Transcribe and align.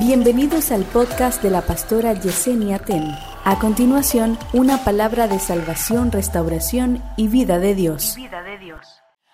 Bienvenidos 0.00 0.72
al 0.72 0.84
podcast 0.84 1.42
de 1.42 1.50
la 1.50 1.60
pastora 1.60 2.14
Yesenia 2.14 2.78
Ten. 2.78 3.14
A 3.44 3.58
continuación, 3.58 4.38
una 4.54 4.82
palabra 4.82 5.28
de 5.28 5.38
salvación, 5.38 6.10
restauración 6.10 7.04
y 7.18 7.28
vida 7.28 7.58
de 7.58 7.74
Dios. 7.74 8.14
Vida 8.16 8.42
de 8.42 8.56
Dios. 8.56 8.80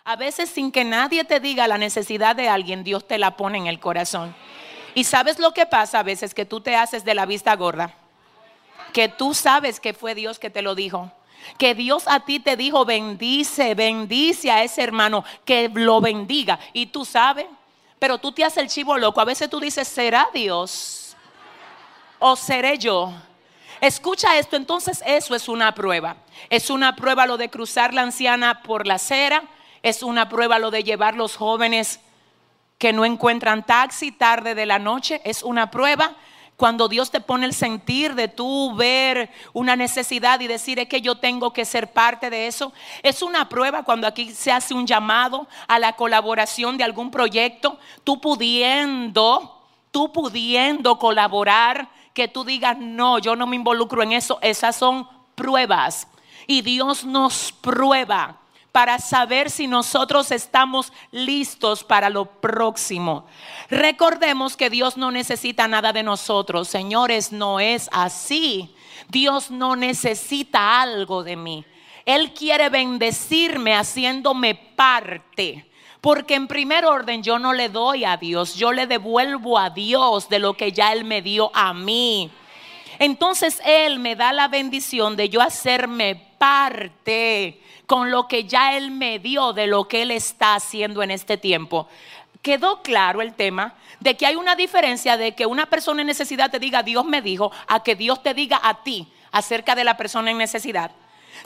A 0.04 0.17
veces 0.17 0.51
sin 0.51 0.72
que 0.72 0.83
nadie 0.83 1.22
te 1.22 1.38
diga 1.38 1.69
la 1.69 1.79
necesidad 1.79 2.35
de 2.35 2.49
alguien, 2.49 2.83
Dios 2.83 3.06
te 3.06 3.17
la 3.17 3.37
pone 3.37 3.58
en 3.58 3.69
el 3.69 3.79
corazón. 3.79 4.35
Y 4.97 5.04
sabes 5.04 5.38
lo 5.38 5.53
que 5.53 5.67
pasa 5.67 6.01
a 6.01 6.03
veces 6.03 6.35
que 6.35 6.44
tú 6.44 6.60
te 6.60 6.74
haces 6.74 7.04
de 7.04 7.14
la 7.14 7.26
vista 7.26 7.54
gorda. 7.54 7.94
Que 8.92 9.08
tú 9.08 9.35
sabes 9.35 9.78
que 9.78 9.94
fue 9.94 10.17
Dios 10.17 10.40
que 10.40 10.51
te 10.51 10.62
lo 10.62 10.74
dijo. 10.74 11.12
Que 11.58 11.76
Dios 11.76 12.08
a 12.08 12.24
ti 12.24 12.40
te 12.40 12.56
dijo, 12.56 12.85
bendice, 12.85 13.76
bendice 13.76 14.51
a 14.51 14.64
ese 14.64 14.83
hermano, 14.83 15.24
que 15.44 15.71
lo 15.72 16.01
bendiga. 16.01 16.59
Y 16.73 16.87
tú 16.87 17.05
sabes, 17.05 17.46
pero 18.07 18.19
tú 18.19 18.30
te 18.30 18.45
haces 18.45 18.59
el 18.59 18.69
chivo 18.69 18.97
loco. 18.97 19.20
A 19.20 19.25
veces 19.25 19.51
tú 19.51 19.59
dices, 19.59 19.88
¿será 19.88 20.28
Dios? 20.33 21.16
¿O 22.20 22.37
seré 22.37 22.78
yo? 22.78 23.12
Escucha 23.80 24.38
esto, 24.38 24.55
entonces 24.55 25.02
eso 25.05 25.34
es 25.34 25.48
una 25.48 25.74
prueba. 25.74 26.14
Es 26.48 26.70
una 26.70 26.95
prueba 26.95 27.27
lo 27.27 27.37
de 27.37 27.50
cruzar 27.50 27.92
la 27.92 28.02
anciana 28.02 28.62
por 28.62 28.87
la 28.87 28.95
acera. 28.95 29.42
Es 29.83 30.05
una 30.05 30.28
prueba 30.28 30.61
lo 30.61 30.70
de 30.70 30.84
llevar 30.84 31.16
los 31.16 31.34
jóvenes 31.34 31.98
que 32.78 32.92
no 32.92 33.05
encuentran 33.05 33.66
taxi 33.66 34.12
tarde 34.12 34.55
de 34.55 34.66
la 34.66 34.78
noche. 34.78 35.20
Es 35.25 35.42
una 35.42 35.73
prueba 35.73 36.14
cuando 36.56 36.88
Dios 36.88 37.10
te 37.10 37.20
pone 37.20 37.45
el 37.45 37.52
sentir 37.52 38.15
de 38.15 38.28
tú 38.28 38.74
ver 38.74 39.30
una 39.52 39.77
necesidad 39.77 40.41
y 40.41 40.47
decir 40.47 40.78
es 40.78 40.88
que 40.88 41.02
yo 41.02 41.16
tengo 41.16 41.52
que 41.52 41.64
ser 41.64 41.92
parte 41.92 42.30
de 42.30 42.47
eso. 42.47 42.73
Es 43.02 43.20
una 43.23 43.48
prueba 43.48 43.83
cuando 43.83 44.06
aquí 44.06 44.33
se 44.33 44.51
hace 44.51 44.73
un 44.73 44.87
llamado 44.87 45.47
a 45.69 45.78
la 45.78 45.95
colaboración 45.95 46.78
de 46.78 46.84
algún 46.84 47.11
proyecto, 47.11 47.78
tú 48.05 48.20
pudiendo, 48.20 49.62
tú 49.91 50.12
pudiendo 50.12 50.98
colaborar, 50.98 51.91
que 52.14 52.28
tú 52.28 52.45
digas, 52.45 52.78
no, 52.78 53.19
yo 53.19 53.36
no 53.36 53.47
me 53.47 53.56
involucro 53.56 54.02
en 54.02 54.12
eso. 54.12 54.39
Esas 54.41 54.77
son 54.77 55.06
pruebas. 55.34 56.08
Y 56.47 56.62
Dios 56.62 57.05
nos 57.05 57.52
prueba 57.52 58.41
para 58.77 58.98
saber 58.98 59.50
si 59.50 59.66
nosotros 59.66 60.30
estamos 60.30 60.92
listos 61.10 61.82
para 61.82 62.10
lo 62.10 62.27
próximo. 62.27 63.24
Recordemos 63.70 64.55
que 64.55 64.68
Dios 64.68 64.98
no 64.98 65.10
necesita 65.10 65.66
nada 65.66 65.94
de 65.94 66.02
nosotros. 66.02 66.68
Señores, 66.68 67.33
no 67.33 67.58
es 67.58 67.88
así. 67.91 68.74
Dios 69.08 69.50
no 69.50 69.77
necesita 69.77 70.83
algo 70.83 71.24
de 71.24 71.36
mí. 71.36 71.64
Él 72.05 72.34
quiere 72.34 72.68
bendecirme 72.68 73.74
haciéndome 73.74 74.55
parte. 74.55 75.70
Porque 76.02 76.34
en 76.34 76.46
primer 76.46 76.84
orden 76.84 77.22
yo 77.22 77.38
no 77.38 77.55
le 77.55 77.70
doy 77.70 78.05
a 78.05 78.18
Dios, 78.18 78.56
yo 78.56 78.72
le 78.72 78.86
devuelvo 78.86 79.58
a 79.58 79.70
Dios 79.70 80.28
de 80.28 80.38
lo 80.38 80.52
que 80.52 80.72
ya 80.72 80.92
Él 80.92 81.05
me 81.05 81.22
dio 81.22 81.50
a 81.55 81.72
mí. 81.72 82.30
Entonces 82.98 83.58
Él 83.64 84.00
me 84.00 84.16
da 84.16 84.34
la 84.34 84.48
bendición 84.48 85.16
de 85.16 85.30
yo 85.30 85.40
hacerme 85.40 86.25
parte 86.39 87.61
con 87.87 88.11
lo 88.11 88.29
que 88.29 88.45
ya 88.45 88.77
Él 88.77 88.91
me 88.91 89.19
dio 89.19 89.53
de 89.53 89.67
lo 89.67 89.89
que 89.89 90.03
Él 90.03 90.11
está 90.11 90.55
haciendo 90.55 91.03
en 91.03 91.11
este 91.11 91.37
tiempo. 91.37 91.89
Quedó 92.42 92.83
claro 92.83 93.23
el 93.23 93.34
tema 93.34 93.75
de 94.01 94.17
que 94.17 94.27
hay 94.27 94.37
una 94.37 94.55
diferencia 94.57 95.17
de 95.17 95.34
que 95.34 95.47
una 95.47 95.67
persona 95.67 96.03
en 96.03 96.07
necesidad 96.07 96.51
te 96.51 96.59
diga 96.59 96.83
Dios 96.83 97.05
me 97.05 97.23
dijo 97.23 97.51
a 97.67 97.83
que 97.83 97.97
Dios 97.97 98.23
te 98.23 98.34
diga 98.34 98.61
a 98.62 98.83
ti 98.83 99.09
acerca 99.33 99.75
de 99.75 99.84
la 99.84 99.97
persona 99.97 100.31
en 100.31 100.39
necesidad. 100.39 100.91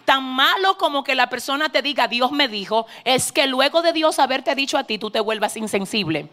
Tan 0.05 0.23
malo 0.23 0.79
como 0.79 1.05
que 1.05 1.15
la 1.15 1.29
persona 1.29 1.71
te 1.71 1.83
diga 1.83 2.09
Dios 2.09 2.33
me 2.33 2.49
dijo 2.49 2.87
es 3.05 3.33
que 3.33 3.47
luego 3.47 3.83
de 3.83 3.93
Dios 3.93 4.19
haberte 4.19 4.55
dicho 4.55 4.79
a 4.79 4.85
ti 4.85 4.99
tú 4.99 5.11
te 5.11 5.21
vuelvas 5.21 5.57
insensible. 5.57 6.29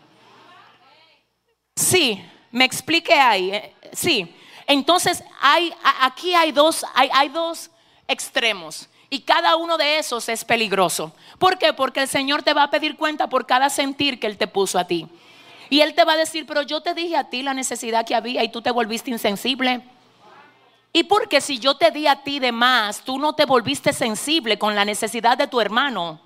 Sí, 1.75 2.23
me 2.51 2.65
explique 2.65 3.13
ahí. 3.13 3.51
Eh, 3.51 3.73
sí, 3.93 4.33
entonces 4.65 5.23
hay, 5.39 5.73
aquí 6.01 6.33
hay 6.33 6.51
dos, 6.51 6.85
hay, 6.93 7.09
hay 7.13 7.29
dos 7.29 7.69
extremos. 8.07 8.87
Y 9.09 9.21
cada 9.21 9.55
uno 9.55 9.77
de 9.77 9.99
esos 9.99 10.27
es 10.27 10.43
peligroso. 10.43 11.13
¿Por 11.39 11.57
qué? 11.57 11.73
Porque 11.73 12.01
el 12.01 12.07
Señor 12.07 12.43
te 12.43 12.53
va 12.53 12.63
a 12.63 12.69
pedir 12.69 12.97
cuenta 12.97 13.29
por 13.29 13.45
cada 13.45 13.69
sentir 13.69 14.19
que 14.19 14.27
Él 14.27 14.37
te 14.37 14.47
puso 14.47 14.77
a 14.77 14.85
ti. 14.85 15.07
Y 15.69 15.81
Él 15.81 15.93
te 15.93 16.03
va 16.03 16.13
a 16.13 16.17
decir, 16.17 16.45
pero 16.45 16.61
yo 16.61 16.81
te 16.81 16.93
dije 16.93 17.15
a 17.15 17.29
ti 17.29 17.41
la 17.41 17.53
necesidad 17.53 18.05
que 18.05 18.15
había 18.15 18.43
y 18.43 18.49
tú 18.49 18.61
te 18.61 18.71
volviste 18.71 19.11
insensible. 19.11 19.81
Y 20.91 21.03
porque 21.03 21.41
si 21.41 21.59
yo 21.59 21.75
te 21.75 21.91
di 21.91 22.07
a 22.07 22.23
ti 22.23 22.39
de 22.39 22.51
más, 22.51 23.01
tú 23.01 23.19
no 23.19 23.33
te 23.33 23.45
volviste 23.45 23.93
sensible 23.93 24.57
con 24.57 24.75
la 24.75 24.83
necesidad 24.83 25.37
de 25.37 25.47
tu 25.47 25.61
hermano. 25.61 26.19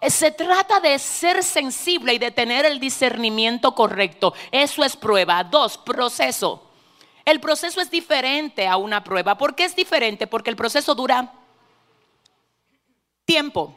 Eh, 0.00 0.10
se 0.10 0.30
trata 0.30 0.80
de 0.80 0.98
ser 0.98 1.42
sensible 1.42 2.14
y 2.14 2.18
de 2.18 2.30
tener 2.30 2.64
el 2.64 2.78
discernimiento 2.78 3.74
correcto. 3.74 4.34
Eso 4.52 4.84
es 4.84 4.96
prueba. 4.96 5.42
Dos, 5.44 5.78
proceso. 5.78 6.67
El 7.28 7.40
proceso 7.40 7.82
es 7.82 7.90
diferente 7.90 8.66
a 8.66 8.78
una 8.78 9.04
prueba. 9.04 9.36
¿Por 9.36 9.54
qué 9.54 9.66
es 9.66 9.76
diferente? 9.76 10.26
Porque 10.26 10.48
el 10.48 10.56
proceso 10.56 10.94
dura 10.94 11.30
tiempo. 13.26 13.76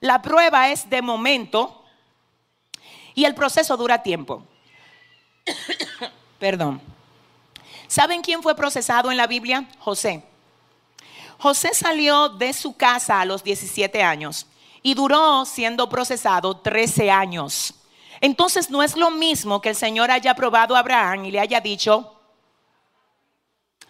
La 0.00 0.20
prueba 0.20 0.68
es 0.68 0.90
de 0.90 1.00
momento 1.00 1.82
y 3.14 3.24
el 3.24 3.34
proceso 3.34 3.78
dura 3.78 4.02
tiempo. 4.02 4.42
Perdón. 6.38 6.82
¿Saben 7.88 8.20
quién 8.20 8.42
fue 8.42 8.54
procesado 8.54 9.10
en 9.10 9.16
la 9.16 9.26
Biblia? 9.26 9.66
José. 9.78 10.22
José 11.38 11.72
salió 11.72 12.28
de 12.28 12.52
su 12.52 12.76
casa 12.76 13.22
a 13.22 13.24
los 13.24 13.42
17 13.42 14.02
años 14.02 14.46
y 14.82 14.92
duró 14.92 15.46
siendo 15.46 15.88
procesado 15.88 16.58
13 16.58 17.10
años. 17.10 17.72
Entonces 18.20 18.68
no 18.68 18.82
es 18.82 18.98
lo 18.98 19.10
mismo 19.10 19.62
que 19.62 19.70
el 19.70 19.76
Señor 19.76 20.10
haya 20.10 20.34
probado 20.34 20.76
a 20.76 20.80
Abraham 20.80 21.24
y 21.24 21.30
le 21.30 21.40
haya 21.40 21.62
dicho, 21.62 22.15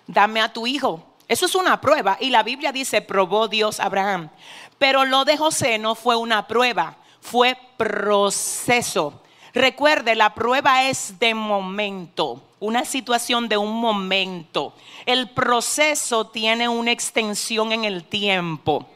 dame 0.07 0.41
a 0.41 0.53
tu 0.53 0.67
hijo. 0.67 1.05
Eso 1.29 1.47
es 1.47 1.55
una 1.55 1.81
prueba. 1.81 2.17
Y 2.21 2.31
la 2.31 2.43
Biblia 2.43 2.73
dice, 2.73 3.03
probó 3.03 3.49
Dios 3.49 3.81
a 3.81 3.87
Abraham. 3.87 4.31
Pero 4.79 5.05
lo 5.05 5.25
de 5.25 5.37
José 5.37 5.79
no 5.79 5.95
fue 5.95 6.17
una 6.17 6.47
prueba, 6.47 6.97
fue 7.21 7.57
proceso. 7.77 9.23
Recuerde, 9.55 10.15
la 10.15 10.35
prueba 10.35 10.85
es 10.85 11.19
de 11.19 11.35
momento, 11.35 12.43
una 12.61 12.85
situación 12.85 13.49
de 13.49 13.57
un 13.57 13.73
momento. 13.73 14.75
El 15.07 15.31
proceso 15.31 16.27
tiene 16.27 16.69
una 16.69 16.93
extensión 16.93 17.73
en 17.73 17.85
el 17.85 18.05
tiempo. 18.05 18.87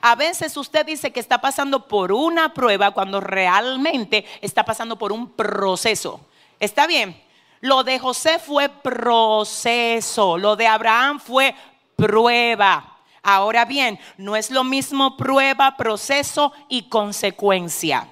A 0.00 0.14
veces 0.14 0.56
usted 0.56 0.86
dice 0.86 1.12
que 1.12 1.20
está 1.20 1.40
pasando 1.40 1.88
por 1.88 2.12
una 2.12 2.54
prueba 2.54 2.92
cuando 2.92 3.20
realmente 3.20 4.24
está 4.40 4.64
pasando 4.64 4.96
por 4.96 5.10
un 5.10 5.30
proceso. 5.32 6.20
¿Está 6.60 6.86
bien? 6.86 7.20
Lo 7.66 7.82
de 7.82 7.98
José 7.98 8.38
fue 8.38 8.68
proceso, 8.68 10.38
lo 10.38 10.54
de 10.54 10.68
Abraham 10.68 11.18
fue 11.18 11.52
prueba. 11.96 12.98
Ahora 13.24 13.64
bien, 13.64 13.98
no 14.18 14.36
es 14.36 14.52
lo 14.52 14.62
mismo 14.62 15.16
prueba, 15.16 15.76
proceso 15.76 16.52
y 16.68 16.88
consecuencia. 16.88 18.06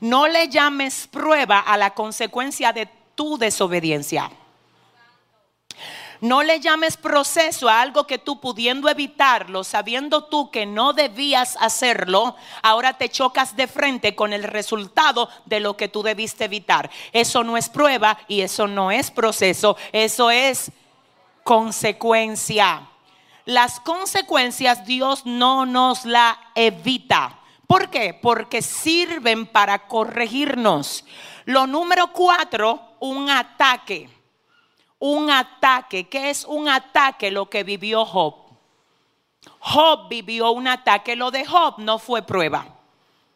No 0.00 0.28
le 0.28 0.50
llames 0.50 1.08
prueba 1.10 1.60
a 1.60 1.78
la 1.78 1.94
consecuencia 1.94 2.74
de 2.74 2.90
tu 3.14 3.38
desobediencia. 3.38 4.30
No 6.20 6.42
le 6.42 6.60
llames 6.60 6.98
proceso 6.98 7.68
a 7.68 7.80
algo 7.80 8.06
que 8.06 8.18
tú 8.18 8.40
pudiendo 8.40 8.90
evitarlo, 8.90 9.64
sabiendo 9.64 10.24
tú 10.24 10.50
que 10.50 10.66
no 10.66 10.92
debías 10.92 11.56
hacerlo, 11.60 12.36
ahora 12.62 12.98
te 12.98 13.08
chocas 13.08 13.56
de 13.56 13.66
frente 13.66 14.14
con 14.14 14.34
el 14.34 14.42
resultado 14.42 15.30
de 15.46 15.60
lo 15.60 15.78
que 15.78 15.88
tú 15.88 16.02
debiste 16.02 16.44
evitar. 16.44 16.90
Eso 17.12 17.42
no 17.42 17.56
es 17.56 17.70
prueba 17.70 18.18
y 18.28 18.42
eso 18.42 18.66
no 18.66 18.90
es 18.90 19.10
proceso, 19.10 19.78
eso 19.92 20.30
es 20.30 20.70
consecuencia. 21.42 22.86
Las 23.46 23.80
consecuencias 23.80 24.84
Dios 24.84 25.24
no 25.24 25.64
nos 25.64 26.04
la 26.04 26.38
evita. 26.54 27.38
¿Por 27.66 27.88
qué? 27.88 28.12
Porque 28.12 28.60
sirven 28.60 29.46
para 29.46 29.86
corregirnos. 29.86 31.04
Lo 31.46 31.66
número 31.66 32.12
cuatro, 32.12 32.96
un 33.00 33.30
ataque 33.30 34.19
un 35.00 35.30
ataque. 35.30 36.08
¿Qué 36.08 36.30
es 36.30 36.44
un 36.44 36.68
ataque? 36.68 37.32
Lo 37.32 37.50
que 37.50 37.64
vivió 37.64 38.04
Job. 38.04 38.36
Job 39.58 40.08
vivió 40.08 40.52
un 40.52 40.68
ataque. 40.68 41.16
Lo 41.16 41.32
de 41.32 41.44
Job 41.44 41.74
no 41.78 41.98
fue 41.98 42.22
prueba. 42.22 42.66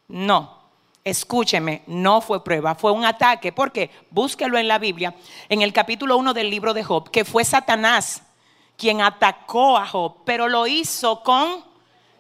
No. 0.07 0.63
Escúcheme, 1.03 1.83
no 1.87 2.23
fue 2.23 2.43
prueba, 2.43 2.75
fue 2.75 2.93
un 2.93 3.05
ataque. 3.05 3.53
Porque 3.53 3.91
búsquelo 4.11 4.57
en 4.57 4.69
la 4.69 4.79
Biblia, 4.79 5.15
en 5.49 5.61
el 5.61 5.73
capítulo 5.73 6.17
1 6.17 6.33
del 6.33 6.49
libro 6.49 6.73
de 6.73 6.85
Job, 6.85 7.11
que 7.11 7.25
fue 7.25 7.45
Satanás 7.45 8.23
quien 8.77 9.01
atacó 9.01 9.77
a 9.77 9.87
Job, 9.87 10.17
pero 10.25 10.49
lo 10.49 10.67
hizo 10.67 11.23
con 11.23 11.65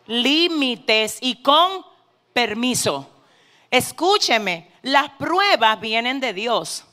límites 0.07 1.19
y 1.21 1.43
con 1.43 1.85
permiso. 2.33 3.09
Escúcheme, 3.71 4.71
las 4.83 5.11
pruebas 5.11 5.81
vienen 5.81 6.21
de 6.21 6.33
Dios. 6.33 6.85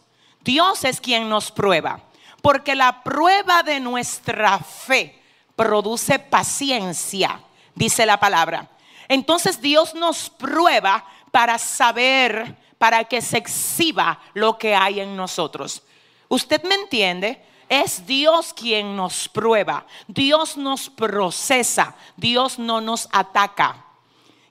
Dios 0.44 0.84
es 0.84 1.00
quien 1.00 1.30
nos 1.30 1.52
prueba. 1.52 2.02
Porque 2.42 2.76
la 2.76 3.04
prueba 3.04 3.64
de 3.64 3.80
nuestra 3.80 4.60
fe 4.60 5.22
produce 5.56 6.20
paciencia, 6.20 7.40
dice 7.76 8.06
la 8.06 8.20
palabra. 8.20 8.70
Entonces 9.08 9.62
Dios 9.62 9.94
nos 9.94 10.30
prueba 10.30 11.06
para 11.32 11.58
saber, 11.58 12.58
para 12.78 13.04
que 13.04 13.22
se 13.22 13.38
exhiba 13.38 14.20
lo 14.34 14.58
que 14.58 14.76
hay 14.76 15.02
en 15.02 15.16
nosotros. 15.16 15.84
¿Usted 16.28 16.64
me 16.64 16.76
entiende? 16.76 17.46
Es 17.70 18.06
Dios 18.06 18.54
quien 18.54 18.96
nos 18.96 19.30
prueba, 19.30 19.86
Dios 20.08 20.58
nos 20.58 20.90
procesa, 20.90 21.96
Dios 22.18 22.60
no 22.60 22.82
nos 22.82 23.08
ataca. 23.12 23.86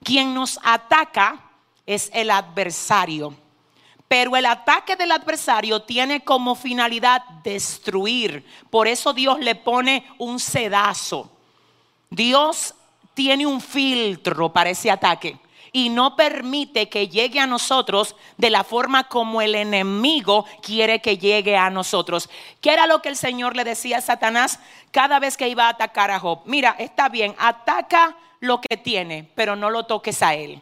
Quien 0.03 0.33
nos 0.33 0.59
ataca 0.63 1.51
es 1.85 2.11
el 2.15 2.31
adversario. 2.31 3.35
Pero 4.11 4.35
el 4.35 4.45
ataque 4.45 4.97
del 4.97 5.13
adversario 5.13 5.83
tiene 5.83 6.25
como 6.25 6.57
finalidad 6.57 7.23
destruir. 7.45 8.45
Por 8.69 8.89
eso 8.89 9.13
Dios 9.13 9.39
le 9.39 9.55
pone 9.55 10.05
un 10.19 10.41
sedazo. 10.41 11.31
Dios 12.11 12.75
tiene 13.15 13.47
un 13.47 13.61
filtro 13.61 14.53
para 14.53 14.71
ese 14.71 14.91
ataque 14.91 15.39
y 15.71 15.91
no 15.91 16.17
permite 16.17 16.89
que 16.89 17.07
llegue 17.07 17.39
a 17.39 17.47
nosotros 17.47 18.17
de 18.37 18.51
la 18.51 18.65
forma 18.65 19.05
como 19.05 19.43
el 19.43 19.55
enemigo 19.55 20.45
quiere 20.61 21.01
que 21.01 21.17
llegue 21.17 21.57
a 21.57 21.71
nosotros. 21.71 22.29
¿Qué 22.61 22.73
era 22.73 22.89
lo 22.89 23.01
que 23.03 23.11
el 23.11 23.17
Señor 23.17 23.55
le 23.55 23.63
decía 23.63 23.99
a 23.99 24.01
Satanás 24.01 24.59
cada 24.91 25.21
vez 25.21 25.37
que 25.37 25.49
iba 25.49 25.67
a 25.67 25.71
atacar 25.71 26.11
a 26.11 26.19
Job? 26.19 26.41
Mira, 26.47 26.75
está 26.81 27.09
bien, 27.09 27.37
ataca 27.39 28.17
lo 28.41 28.61
que 28.61 28.77
tiene, 28.77 29.31
pero 29.37 29.55
no 29.55 29.71
lo 29.71 29.87
toques 29.87 30.21
a 30.21 30.35
él. 30.35 30.61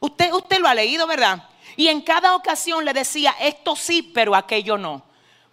Usted, 0.00 0.32
usted 0.32 0.58
lo 0.58 0.66
ha 0.66 0.74
leído, 0.74 1.06
¿verdad? 1.06 1.49
Y 1.76 1.88
en 1.88 2.00
cada 2.02 2.34
ocasión 2.34 2.84
le 2.84 2.92
decía, 2.92 3.34
esto 3.40 3.76
sí, 3.76 4.02
pero 4.02 4.34
aquello 4.34 4.76
no. 4.78 5.02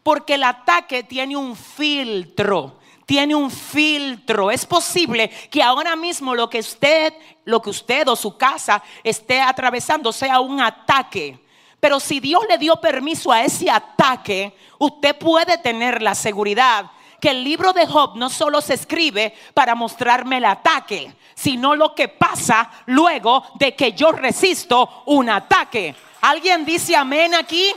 Porque 0.04 0.36
el 0.36 0.44
ataque 0.44 1.04
tiene 1.04 1.36
un 1.36 1.56
filtro, 1.56 2.80
tiene 3.06 3.36
un 3.36 3.52
filtro. 3.52 4.52
Es 4.52 4.66
posible 4.66 5.30
que 5.50 5.62
ahora 5.62 5.96
mismo 5.96 6.34
lo 6.34 6.50
que 6.50 6.60
usted, 6.60 7.14
lo 7.46 7.62
que 7.62 7.70
usted 7.70 8.08
o 8.08 8.16
su 8.16 8.38
casa 8.38 8.82
esté 9.04 9.42
atravesando 9.42 10.12
sea 10.12 10.40
un 10.40 10.62
ataque. 10.62 11.40
Pero 11.80 12.00
si 12.00 12.20
Dios 12.20 12.44
le 12.50 12.58
dio 12.58 12.76
permiso 12.78 13.32
a 13.32 13.44
ese 13.44 13.70
ataque, 13.70 14.56
usted 14.80 15.18
puede 15.18 15.58
tener 15.58 16.02
la 16.02 16.16
seguridad 16.16 16.92
que 17.20 17.30
el 17.30 17.44
libro 17.44 17.74
de 17.74 17.88
Job 17.88 18.16
no 18.16 18.30
solo 18.30 18.62
se 18.62 18.76
escribe 18.76 19.34
para 19.54 19.76
mostrarme 19.76 20.38
el 20.38 20.46
ataque, 20.46 21.14
sino 21.36 21.76
lo 21.76 21.96
que 21.96 22.08
pasa 22.08 22.70
luego 22.88 23.44
de 23.56 23.76
que 23.76 23.94
yo 23.94 24.12
resisto 24.12 25.04
un 25.06 25.30
ataque. 25.30 25.96
¿Alguien 26.22 26.66
dice 26.66 26.96
amén 26.96 27.34
aquí? 27.36 27.72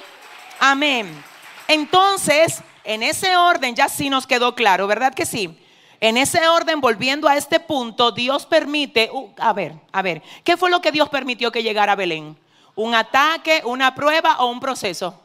Amén. 0.59 1.25
Entonces, 1.69 2.63
en 2.85 3.03
ese 3.03 3.37
orden 3.37 3.75
ya 3.75 3.89
sí 3.89 4.11
nos 4.11 4.27
quedó 4.27 4.55
claro, 4.55 4.87
¿verdad 4.87 5.15
que 5.15 5.27
sí? 5.27 5.57
En 6.01 6.17
ese 6.17 6.49
orden, 6.49 6.81
volviendo 6.81 7.29
a 7.29 7.37
este 7.37 7.61
punto, 7.61 8.11
Dios 8.11 8.47
permite, 8.47 9.11
uh, 9.13 9.33
a 9.39 9.53
ver, 9.53 9.75
a 9.93 10.01
ver, 10.01 10.23
¿qué 10.45 10.57
fue 10.57 10.71
lo 10.71 10.81
que 10.81 10.93
Dios 10.93 11.11
permitió 11.11 11.53
que 11.53 11.63
llegara 11.63 11.93
a 11.93 11.97
Belén? 11.97 12.39
¿Un 12.75 12.95
ataque, 12.95 13.63
una 13.67 13.95
prueba 13.95 14.39
o 14.41 14.47
un 14.47 14.61
proceso? 14.61 15.21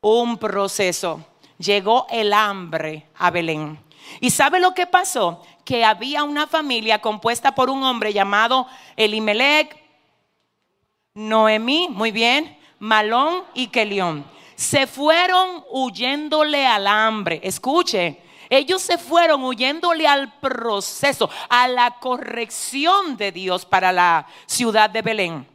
Un 0.00 0.36
proceso. 0.36 1.24
Llegó 1.58 2.08
el 2.10 2.32
hambre 2.32 3.06
a 3.16 3.30
Belén. 3.30 3.78
¿Y 4.20 4.30
sabe 4.30 4.58
lo 4.58 4.74
que 4.74 4.86
pasó? 4.86 5.42
Que 5.64 5.84
había 5.84 6.24
una 6.24 6.48
familia 6.48 7.00
compuesta 7.00 7.54
por 7.54 7.70
un 7.70 7.84
hombre 7.84 8.12
llamado 8.12 8.66
Elimelech, 8.96 9.85
Noemí, 11.16 11.88
muy 11.88 12.10
bien, 12.10 12.58
Malón 12.78 13.44
y 13.54 13.68
Kelión. 13.68 14.22
Se 14.54 14.86
fueron 14.86 15.64
huyéndole 15.70 16.66
al 16.66 16.86
hambre. 16.86 17.40
Escuche, 17.42 18.20
ellos 18.50 18.82
se 18.82 18.98
fueron 18.98 19.42
huyéndole 19.42 20.06
al 20.06 20.38
proceso, 20.40 21.30
a 21.48 21.68
la 21.68 21.98
corrección 22.00 23.16
de 23.16 23.32
Dios 23.32 23.64
para 23.64 23.92
la 23.92 24.26
ciudad 24.44 24.90
de 24.90 25.00
Belén. 25.00 25.48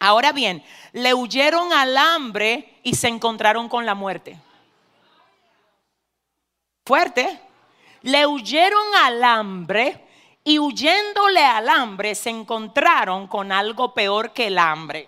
Ahora 0.00 0.32
bien, 0.32 0.64
le 0.92 1.12
huyeron 1.12 1.70
al 1.70 1.94
hambre 1.94 2.80
y 2.82 2.94
se 2.94 3.08
encontraron 3.08 3.68
con 3.68 3.84
la 3.84 3.94
muerte. 3.94 4.38
Fuerte. 6.86 7.38
Le 8.00 8.26
huyeron 8.26 8.94
al 9.04 9.22
hambre 9.22 10.07
y 10.48 10.58
huyéndole 10.58 11.44
al 11.44 11.68
hambre 11.68 12.14
se 12.14 12.30
encontraron 12.30 13.26
con 13.26 13.52
algo 13.52 13.92
peor 13.92 14.30
que 14.30 14.46
el 14.46 14.58
hambre. 14.58 15.06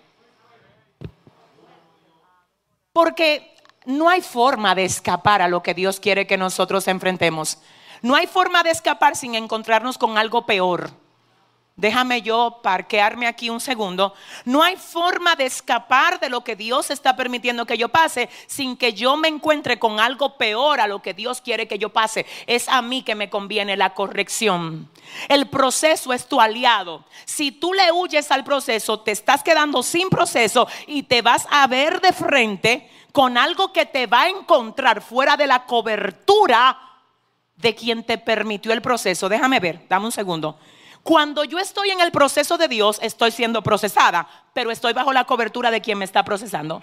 Porque 2.93 3.55
no 3.85 4.07
hay 4.07 4.21
forma 4.21 4.75
de 4.75 4.85
escapar 4.85 5.41
a 5.41 5.47
lo 5.47 5.63
que 5.63 5.73
Dios 5.73 5.99
quiere 5.99 6.27
que 6.27 6.37
nosotros 6.37 6.87
enfrentemos. 6.87 7.57
No 8.03 8.13
hay 8.13 8.27
forma 8.27 8.61
de 8.61 8.69
escapar 8.69 9.15
sin 9.15 9.33
encontrarnos 9.33 9.97
con 9.97 10.19
algo 10.19 10.45
peor. 10.45 10.91
Déjame 11.77 12.21
yo 12.21 12.59
parquearme 12.61 13.27
aquí 13.27 13.49
un 13.49 13.61
segundo. 13.61 14.13
No 14.45 14.61
hay 14.61 14.75
forma 14.75 15.35
de 15.35 15.45
escapar 15.45 16.19
de 16.19 16.29
lo 16.29 16.43
que 16.43 16.55
Dios 16.55 16.91
está 16.91 17.15
permitiendo 17.15 17.65
que 17.65 17.77
yo 17.77 17.89
pase 17.89 18.29
sin 18.45 18.75
que 18.75 18.93
yo 18.93 19.15
me 19.15 19.29
encuentre 19.29 19.79
con 19.79 19.99
algo 19.99 20.37
peor 20.37 20.79
a 20.81 20.87
lo 20.87 21.01
que 21.01 21.13
Dios 21.13 21.41
quiere 21.41 21.67
que 21.67 21.79
yo 21.79 21.89
pase. 21.89 22.25
Es 22.45 22.67
a 22.67 22.81
mí 22.81 23.03
que 23.03 23.15
me 23.15 23.29
conviene 23.29 23.77
la 23.77 23.93
corrección. 23.93 24.89
El 25.27 25.49
proceso 25.49 26.13
es 26.13 26.27
tu 26.27 26.41
aliado. 26.41 27.05
Si 27.25 27.51
tú 27.51 27.73
le 27.73 27.91
huyes 27.91 28.29
al 28.31 28.43
proceso, 28.43 28.99
te 28.99 29.11
estás 29.11 29.41
quedando 29.41 29.81
sin 29.81 30.09
proceso 30.09 30.67
y 30.87 31.03
te 31.03 31.21
vas 31.21 31.47
a 31.49 31.65
ver 31.67 32.01
de 32.01 32.13
frente 32.13 32.91
con 33.11 33.37
algo 33.37 33.73
que 33.73 33.85
te 33.85 34.07
va 34.07 34.23
a 34.23 34.29
encontrar 34.29 35.01
fuera 35.01 35.37
de 35.37 35.47
la 35.47 35.65
cobertura 35.65 36.77
de 37.55 37.75
quien 37.75 38.03
te 38.03 38.17
permitió 38.17 38.73
el 38.73 38.81
proceso. 38.81 39.29
Déjame 39.29 39.59
ver, 39.59 39.85
dame 39.87 40.05
un 40.05 40.11
segundo. 40.11 40.59
Cuando 41.03 41.43
yo 41.43 41.57
estoy 41.57 41.89
en 41.89 41.99
el 41.99 42.11
proceso 42.11 42.57
de 42.57 42.67
Dios, 42.67 42.99
estoy 43.01 43.31
siendo 43.31 43.63
procesada, 43.63 44.27
pero 44.53 44.69
estoy 44.71 44.93
bajo 44.93 45.11
la 45.11 45.23
cobertura 45.23 45.71
de 45.71 45.81
quien 45.81 45.97
me 45.97 46.05
está 46.05 46.23
procesando. 46.23 46.81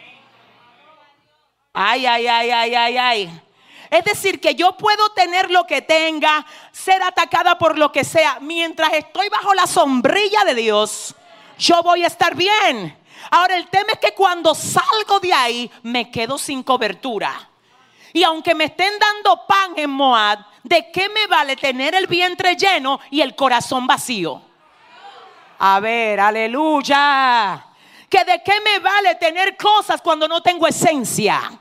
Ay, 1.72 2.06
ay, 2.06 2.26
ay, 2.26 2.50
ay, 2.50 2.74
ay, 2.74 2.96
ay. 2.96 3.42
Es 3.90 4.04
decir, 4.04 4.40
que 4.40 4.54
yo 4.54 4.76
puedo 4.76 5.10
tener 5.10 5.50
lo 5.50 5.66
que 5.66 5.80
tenga, 5.80 6.44
ser 6.72 7.02
atacada 7.02 7.56
por 7.56 7.78
lo 7.78 7.92
que 7.92 8.04
sea, 8.04 8.38
mientras 8.40 8.92
estoy 8.92 9.28
bajo 9.28 9.54
la 9.54 9.66
sombrilla 9.66 10.44
de 10.44 10.54
Dios, 10.54 11.14
yo 11.58 11.82
voy 11.82 12.04
a 12.04 12.08
estar 12.08 12.34
bien. 12.34 12.96
Ahora 13.30 13.56
el 13.56 13.68
tema 13.68 13.92
es 13.92 13.98
que 13.98 14.14
cuando 14.14 14.54
salgo 14.54 15.20
de 15.20 15.32
ahí 15.32 15.70
me 15.82 16.10
quedo 16.10 16.38
sin 16.38 16.62
cobertura. 16.62 17.48
Y 18.12 18.24
aunque 18.24 18.54
me 18.54 18.64
estén 18.64 18.98
dando 18.98 19.46
pan 19.46 19.72
en 19.76 19.90
Moab, 19.90 20.40
¿de 20.68 20.90
qué 20.92 21.08
me 21.08 21.26
vale 21.26 21.56
tener 21.56 21.94
el 21.94 22.06
vientre 22.06 22.54
lleno 22.54 23.00
y 23.10 23.22
el 23.22 23.34
corazón 23.34 23.86
vacío? 23.86 24.42
A 25.58 25.80
ver, 25.80 26.20
aleluya. 26.20 27.64
¿Que 28.08 28.24
de 28.24 28.42
qué 28.44 28.60
me 28.60 28.78
vale 28.78 29.14
tener 29.16 29.56
cosas 29.56 30.00
cuando 30.02 30.28
no 30.28 30.42
tengo 30.42 30.66
esencia? 30.66 31.58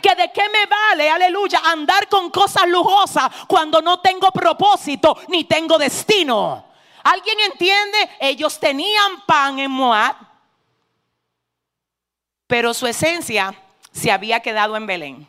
que 0.00 0.14
de 0.14 0.30
qué 0.30 0.42
me 0.48 0.64
vale, 0.66 1.10
aleluya, 1.10 1.60
andar 1.64 2.08
con 2.08 2.30
cosas 2.30 2.68
lujosas 2.68 3.32
cuando 3.48 3.82
no 3.82 3.98
tengo 3.98 4.30
propósito 4.30 5.18
ni 5.26 5.42
tengo 5.42 5.76
destino. 5.76 6.66
¿Alguien 7.02 7.36
entiende? 7.40 8.08
Ellos 8.20 8.60
tenían 8.60 9.26
pan 9.26 9.58
en 9.58 9.72
Moab, 9.72 10.14
pero 12.46 12.72
su 12.72 12.86
esencia 12.86 13.52
se 13.90 14.12
había 14.12 14.38
quedado 14.38 14.76
en 14.76 14.86
Belén 14.86 15.28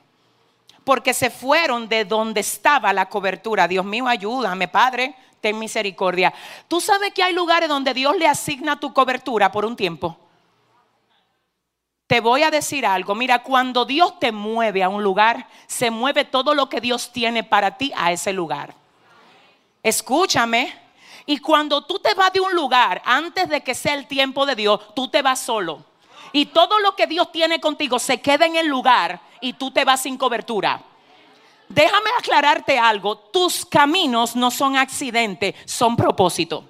porque 0.90 1.14
se 1.14 1.30
fueron 1.30 1.88
de 1.88 2.04
donde 2.04 2.40
estaba 2.40 2.92
la 2.94 3.08
cobertura. 3.10 3.68
Dios 3.68 3.86
mío, 3.86 4.08
ayúdame, 4.08 4.68
Padre, 4.68 5.14
ten 5.40 5.60
misericordia. 5.60 6.34
Tú 6.68 6.82
sabes 6.82 7.14
que 7.14 7.22
hay 7.22 7.32
lugares 7.32 7.70
donde 7.70 7.94
Dios 7.94 8.18
le 8.18 8.26
asigna 8.26 8.80
tu 8.80 8.92
cobertura 8.92 9.52
por 9.52 9.66
un 9.66 9.76
tiempo. 9.76 10.18
Te 12.08 12.22
voy 12.22 12.42
a 12.42 12.50
decir 12.50 12.88
algo, 12.88 13.14
mira, 13.14 13.44
cuando 13.44 13.86
Dios 13.86 14.20
te 14.20 14.32
mueve 14.32 14.82
a 14.82 14.90
un 14.90 15.04
lugar, 15.04 15.48
se 15.68 15.92
mueve 15.92 16.26
todo 16.26 16.56
lo 16.56 16.70
que 16.70 16.82
Dios 16.82 17.14
tiene 17.14 17.44
para 17.44 17.78
ti 17.78 17.92
a 17.96 18.12
ese 18.12 18.34
lugar. 18.34 18.74
Escúchame, 19.84 20.74
y 21.28 21.38
cuando 21.38 21.86
tú 21.86 22.00
te 22.00 22.16
vas 22.16 22.34
de 22.34 22.40
un 22.40 22.56
lugar, 22.56 23.00
antes 23.06 23.48
de 23.48 23.62
que 23.62 23.76
sea 23.76 23.94
el 23.94 24.08
tiempo 24.08 24.44
de 24.48 24.56
Dios, 24.56 24.96
tú 24.96 25.08
te 25.08 25.22
vas 25.22 25.40
solo. 25.40 25.86
Y 26.32 26.48
todo 26.48 26.80
lo 26.80 26.96
que 26.96 27.06
Dios 27.06 27.32
tiene 27.32 27.62
contigo 27.62 28.00
se 28.00 28.20
queda 28.22 28.48
en 28.48 28.56
el 28.56 28.66
lugar 28.66 29.29
y 29.42 29.54
tú 29.54 29.72
te 29.72 29.86
vas 29.86 30.02
sin 30.02 30.18
cobertura. 30.18 30.82
Déjame 31.68 32.10
aclararte 32.18 32.80
algo, 32.80 33.18
tus 33.18 33.66
caminos 33.66 34.36
no 34.36 34.50
son 34.50 34.76
accidente, 34.76 35.56
son 35.66 35.96
propósito. 35.96 36.64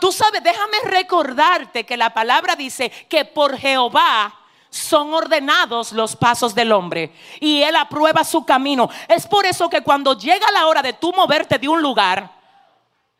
Tú 0.00 0.12
sabes, 0.12 0.42
déjame 0.42 0.78
recordarte 0.84 1.84
que 1.84 1.96
la 1.96 2.12
palabra 2.12 2.54
dice 2.54 2.90
que 3.08 3.24
por 3.24 3.56
Jehová 3.56 4.34
son 4.70 5.14
ordenados 5.14 5.92
los 5.92 6.14
pasos 6.14 6.54
del 6.54 6.72
hombre 6.72 7.12
y 7.40 7.62
él 7.62 7.74
aprueba 7.76 8.22
su 8.24 8.44
camino. 8.44 8.90
Es 9.08 9.26
por 9.26 9.46
eso 9.46 9.68
que 9.68 9.80
cuando 9.80 10.16
llega 10.16 10.52
la 10.52 10.66
hora 10.66 10.82
de 10.82 10.92
tú 10.92 11.12
moverte 11.12 11.58
de 11.58 11.68
un 11.68 11.80
lugar, 11.80 12.30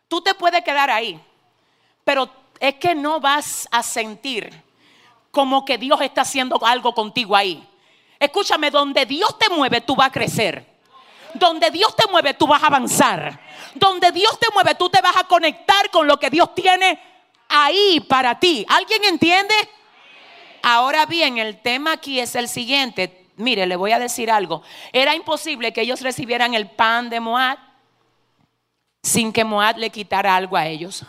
tú 0.07 0.21
te 0.21 0.35
puedes 0.35 0.63
quedar 0.63 0.91
ahí, 0.91 1.21
pero 2.05 2.31
es 2.61 2.75
que 2.75 2.95
no 2.95 3.21
vas 3.21 3.67
a 3.71 3.83
sentir 3.83 4.63
como 5.31 5.65
que 5.65 5.79
Dios 5.79 6.01
está 6.01 6.23
haciendo 6.23 6.59
algo 6.65 6.95
contigo 6.95 7.35
ahí. 7.35 7.67
Escúchame, 8.19 8.71
donde 8.71 9.07
Dios 9.07 9.39
te 9.39 9.49
mueve, 9.49 9.81
tú 9.81 9.95
vas 9.95 10.09
a 10.09 10.13
crecer. 10.13 10.67
Donde 11.35 11.71
Dios 11.71 11.95
te 11.95 12.11
mueve, 12.11 12.35
tú 12.35 12.47
vas 12.47 12.63
a 12.63 12.67
avanzar. 12.67 13.41
Donde 13.75 14.11
Dios 14.13 14.39
te 14.39 14.49
mueve, 14.53 14.75
tú 14.75 14.89
te 14.89 15.01
vas 15.01 15.17
a 15.17 15.25
conectar 15.25 15.91
con 15.91 16.07
lo 16.07 16.19
que 16.19 16.31
Dios 16.31 16.55
tiene 16.55 17.01
ahí 17.49 18.01
para 18.01 18.39
ti. 18.39 18.67
¿Alguien 18.69 19.05
entiende? 19.05 19.55
Ahora 20.63 21.07
bien, 21.07 21.39
el 21.39 21.61
tema 21.61 21.93
aquí 21.93 22.19
es 22.19 22.35
el 22.35 22.49
siguiente. 22.49 23.27
Mire, 23.37 23.67
le 23.67 23.77
voy 23.77 23.93
a 23.93 23.99
decir 23.99 24.31
algo. 24.31 24.63
Era 24.93 25.15
imposible 25.15 25.73
que 25.73 25.83
ellos 25.83 26.01
recibieran 26.01 26.55
el 26.55 26.69
pan 26.69 27.09
de 27.09 27.21
Moab 27.21 27.59
sin 29.03 29.33
que 29.33 29.45
Moab 29.45 29.79
le 29.79 29.91
quitara 29.91 30.35
algo 30.35 30.57
a 30.57 30.67
ellos. 30.67 31.05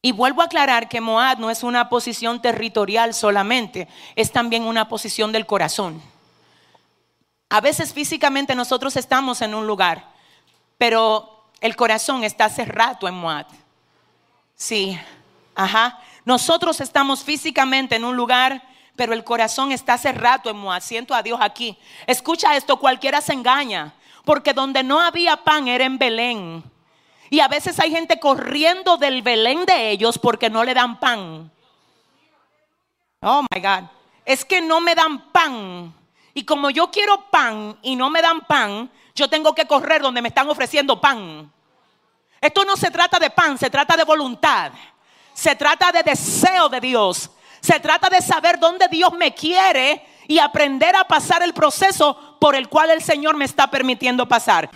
Y 0.00 0.12
vuelvo 0.12 0.42
a 0.42 0.44
aclarar 0.44 0.88
que 0.88 1.00
Moab 1.00 1.40
no 1.40 1.50
es 1.50 1.62
una 1.62 1.88
posición 1.88 2.40
territorial 2.40 3.14
solamente, 3.14 3.88
es 4.14 4.30
también 4.30 4.62
una 4.62 4.88
posición 4.88 5.32
del 5.32 5.46
corazón. 5.46 6.00
A 7.50 7.60
veces 7.60 7.92
físicamente 7.92 8.54
nosotros 8.54 8.96
estamos 8.96 9.42
en 9.42 9.54
un 9.54 9.66
lugar, 9.66 10.04
pero 10.76 11.48
el 11.60 11.74
corazón 11.74 12.22
está 12.22 12.48
cerrado 12.48 13.08
en 13.08 13.14
Moab. 13.14 13.46
Sí, 14.54 14.98
ajá. 15.54 15.98
Nosotros 16.24 16.80
estamos 16.80 17.24
físicamente 17.24 17.96
en 17.96 18.04
un 18.04 18.14
lugar, 18.14 18.62
pero 18.94 19.12
el 19.14 19.24
corazón 19.24 19.72
está 19.72 19.98
cerrado 19.98 20.50
en 20.50 20.58
Moab. 20.58 20.82
Siento 20.82 21.14
a 21.14 21.22
Dios 21.22 21.40
aquí. 21.42 21.76
Escucha 22.06 22.56
esto, 22.56 22.76
cualquiera 22.76 23.20
se 23.20 23.32
engaña, 23.32 23.94
porque 24.24 24.52
donde 24.52 24.82
no 24.84 25.00
había 25.00 25.36
pan 25.38 25.66
era 25.66 25.84
en 25.84 25.98
Belén. 25.98 26.62
Y 27.30 27.40
a 27.40 27.48
veces 27.48 27.78
hay 27.78 27.90
gente 27.90 28.18
corriendo 28.18 28.96
del 28.96 29.22
Belén 29.22 29.64
de 29.66 29.90
ellos 29.90 30.18
porque 30.18 30.48
no 30.48 30.64
le 30.64 30.74
dan 30.74 30.98
pan. 30.98 31.50
Oh 33.20 33.42
my 33.52 33.60
God. 33.60 33.84
Es 34.24 34.44
que 34.44 34.60
no 34.60 34.80
me 34.80 34.94
dan 34.94 35.30
pan. 35.30 35.94
Y 36.34 36.44
como 36.44 36.70
yo 36.70 36.90
quiero 36.90 37.30
pan 37.30 37.78
y 37.82 37.96
no 37.96 38.10
me 38.10 38.22
dan 38.22 38.42
pan, 38.42 38.90
yo 39.14 39.28
tengo 39.28 39.54
que 39.54 39.66
correr 39.66 40.00
donde 40.00 40.22
me 40.22 40.28
están 40.28 40.48
ofreciendo 40.48 41.00
pan. 41.00 41.52
Esto 42.40 42.64
no 42.64 42.76
se 42.76 42.90
trata 42.90 43.18
de 43.18 43.30
pan, 43.30 43.58
se 43.58 43.68
trata 43.68 43.96
de 43.96 44.04
voluntad. 44.04 44.72
Se 45.34 45.56
trata 45.56 45.90
de 45.92 46.02
deseo 46.02 46.68
de 46.68 46.80
Dios. 46.80 47.30
Se 47.60 47.80
trata 47.80 48.08
de 48.08 48.22
saber 48.22 48.58
dónde 48.58 48.86
Dios 48.88 49.12
me 49.12 49.34
quiere 49.34 50.06
y 50.28 50.38
aprender 50.38 50.94
a 50.94 51.04
pasar 51.04 51.42
el 51.42 51.52
proceso 51.52 52.36
por 52.38 52.54
el 52.54 52.68
cual 52.68 52.90
el 52.90 53.02
Señor 53.02 53.36
me 53.36 53.44
está 53.44 53.68
permitiendo 53.68 54.28
pasar. 54.28 54.70